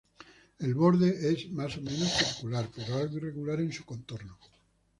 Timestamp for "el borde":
0.57-1.31